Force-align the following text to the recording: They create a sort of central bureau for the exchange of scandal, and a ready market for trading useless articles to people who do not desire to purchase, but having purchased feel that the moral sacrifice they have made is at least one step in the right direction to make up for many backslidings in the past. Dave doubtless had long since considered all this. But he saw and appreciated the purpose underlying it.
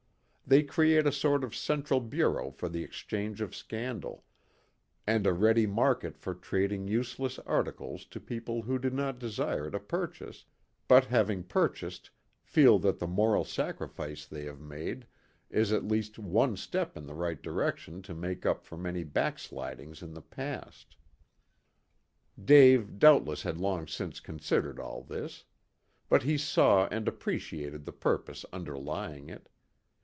They 0.47 0.63
create 0.63 1.07
a 1.07 1.13
sort 1.13 1.45
of 1.45 1.55
central 1.55 2.01
bureau 2.01 2.51
for 2.51 2.67
the 2.67 2.83
exchange 2.83 3.39
of 3.39 3.55
scandal, 3.55 4.25
and 5.07 5.25
a 5.25 5.31
ready 5.31 5.65
market 5.65 6.17
for 6.17 6.35
trading 6.35 6.89
useless 6.89 7.39
articles 7.45 8.03
to 8.07 8.19
people 8.19 8.63
who 8.63 8.77
do 8.77 8.89
not 8.89 9.17
desire 9.17 9.71
to 9.71 9.79
purchase, 9.79 10.43
but 10.89 11.05
having 11.05 11.43
purchased 11.43 12.09
feel 12.43 12.79
that 12.79 12.99
the 12.99 13.07
moral 13.07 13.45
sacrifice 13.45 14.25
they 14.25 14.43
have 14.43 14.59
made 14.59 15.07
is 15.49 15.71
at 15.71 15.87
least 15.87 16.19
one 16.19 16.57
step 16.57 16.97
in 16.97 17.05
the 17.05 17.15
right 17.15 17.41
direction 17.41 18.01
to 18.01 18.13
make 18.13 18.45
up 18.45 18.65
for 18.65 18.75
many 18.75 19.05
backslidings 19.05 20.01
in 20.03 20.13
the 20.13 20.21
past. 20.21 20.97
Dave 22.43 22.99
doubtless 22.99 23.43
had 23.43 23.57
long 23.57 23.87
since 23.87 24.19
considered 24.19 24.81
all 24.81 25.01
this. 25.01 25.45
But 26.09 26.23
he 26.23 26.37
saw 26.37 26.87
and 26.89 27.07
appreciated 27.07 27.85
the 27.85 27.93
purpose 27.93 28.43
underlying 28.51 29.29
it. 29.29 29.47